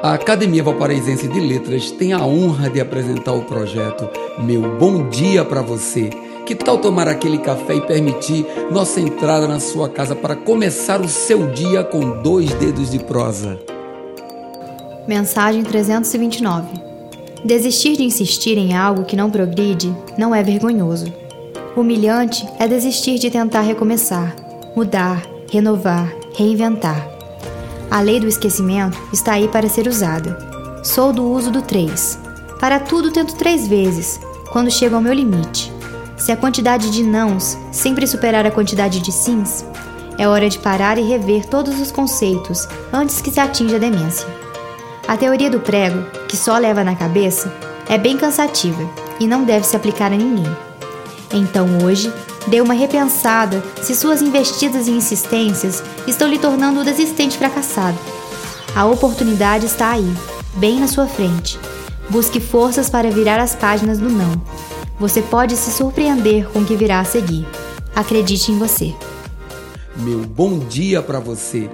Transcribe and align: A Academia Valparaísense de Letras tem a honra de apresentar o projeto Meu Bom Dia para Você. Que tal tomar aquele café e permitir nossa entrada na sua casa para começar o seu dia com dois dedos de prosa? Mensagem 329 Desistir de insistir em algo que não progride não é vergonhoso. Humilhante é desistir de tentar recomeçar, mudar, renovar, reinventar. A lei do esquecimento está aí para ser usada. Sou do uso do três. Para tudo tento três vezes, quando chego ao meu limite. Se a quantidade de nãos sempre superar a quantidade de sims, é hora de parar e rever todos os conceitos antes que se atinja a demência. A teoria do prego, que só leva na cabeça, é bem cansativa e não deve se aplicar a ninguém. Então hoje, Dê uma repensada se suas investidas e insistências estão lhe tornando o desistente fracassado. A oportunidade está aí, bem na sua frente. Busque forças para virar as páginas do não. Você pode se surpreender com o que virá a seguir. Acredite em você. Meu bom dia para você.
A 0.00 0.14
Academia 0.14 0.62
Valparaísense 0.62 1.26
de 1.26 1.40
Letras 1.40 1.90
tem 1.90 2.12
a 2.12 2.24
honra 2.24 2.70
de 2.70 2.80
apresentar 2.80 3.32
o 3.32 3.42
projeto 3.42 4.08
Meu 4.38 4.78
Bom 4.78 5.08
Dia 5.08 5.44
para 5.44 5.60
Você. 5.60 6.08
Que 6.46 6.54
tal 6.54 6.78
tomar 6.78 7.08
aquele 7.08 7.38
café 7.38 7.74
e 7.74 7.80
permitir 7.80 8.46
nossa 8.70 9.00
entrada 9.00 9.48
na 9.48 9.58
sua 9.58 9.88
casa 9.88 10.14
para 10.14 10.36
começar 10.36 11.00
o 11.00 11.08
seu 11.08 11.48
dia 11.48 11.82
com 11.82 12.22
dois 12.22 12.52
dedos 12.54 12.92
de 12.92 13.00
prosa? 13.00 13.58
Mensagem 15.08 15.64
329 15.64 16.80
Desistir 17.44 17.96
de 17.96 18.04
insistir 18.04 18.56
em 18.56 18.76
algo 18.76 19.04
que 19.04 19.16
não 19.16 19.32
progride 19.32 19.92
não 20.16 20.32
é 20.32 20.44
vergonhoso. 20.44 21.12
Humilhante 21.76 22.46
é 22.60 22.68
desistir 22.68 23.18
de 23.18 23.30
tentar 23.30 23.62
recomeçar, 23.62 24.36
mudar, 24.76 25.26
renovar, 25.50 26.14
reinventar. 26.36 27.17
A 27.90 28.00
lei 28.00 28.20
do 28.20 28.28
esquecimento 28.28 28.98
está 29.12 29.32
aí 29.32 29.48
para 29.48 29.68
ser 29.68 29.88
usada. 29.88 30.38
Sou 30.84 31.10
do 31.10 31.24
uso 31.24 31.50
do 31.50 31.62
três. 31.62 32.18
Para 32.60 32.78
tudo 32.78 33.10
tento 33.10 33.34
três 33.34 33.66
vezes, 33.66 34.20
quando 34.52 34.70
chego 34.70 34.96
ao 34.96 35.00
meu 35.00 35.12
limite. 35.12 35.72
Se 36.16 36.30
a 36.30 36.36
quantidade 36.36 36.90
de 36.90 37.02
nãos 37.02 37.56
sempre 37.72 38.06
superar 38.06 38.44
a 38.44 38.50
quantidade 38.50 39.00
de 39.00 39.10
sims, 39.10 39.64
é 40.18 40.28
hora 40.28 40.50
de 40.50 40.58
parar 40.58 40.98
e 40.98 41.02
rever 41.02 41.46
todos 41.46 41.80
os 41.80 41.90
conceitos 41.90 42.68
antes 42.92 43.22
que 43.22 43.30
se 43.30 43.40
atinja 43.40 43.76
a 43.76 43.78
demência. 43.80 44.26
A 45.06 45.16
teoria 45.16 45.48
do 45.48 45.60
prego, 45.60 46.02
que 46.28 46.36
só 46.36 46.58
leva 46.58 46.84
na 46.84 46.94
cabeça, 46.94 47.50
é 47.88 47.96
bem 47.96 48.18
cansativa 48.18 48.82
e 49.18 49.26
não 49.26 49.44
deve 49.44 49.64
se 49.64 49.74
aplicar 49.74 50.12
a 50.12 50.16
ninguém. 50.16 50.56
Então 51.32 51.66
hoje, 51.82 52.12
Dê 52.46 52.60
uma 52.60 52.74
repensada 52.74 53.62
se 53.82 53.94
suas 53.94 54.22
investidas 54.22 54.86
e 54.86 54.90
insistências 54.90 55.82
estão 56.06 56.28
lhe 56.28 56.38
tornando 56.38 56.80
o 56.80 56.84
desistente 56.84 57.36
fracassado. 57.36 57.98
A 58.74 58.86
oportunidade 58.86 59.66
está 59.66 59.90
aí, 59.90 60.14
bem 60.54 60.80
na 60.80 60.86
sua 60.86 61.06
frente. 61.06 61.58
Busque 62.08 62.40
forças 62.40 62.88
para 62.88 63.10
virar 63.10 63.40
as 63.40 63.54
páginas 63.54 63.98
do 63.98 64.08
não. 64.08 64.40
Você 64.98 65.20
pode 65.20 65.56
se 65.56 65.70
surpreender 65.70 66.48
com 66.50 66.60
o 66.60 66.64
que 66.64 66.76
virá 66.76 67.00
a 67.00 67.04
seguir. 67.04 67.46
Acredite 67.94 68.50
em 68.50 68.58
você. 68.58 68.94
Meu 69.96 70.20
bom 70.20 70.58
dia 70.58 71.02
para 71.02 71.20
você. 71.20 71.68